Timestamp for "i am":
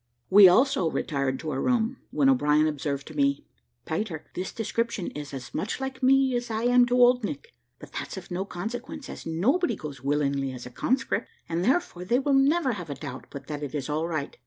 6.49-6.87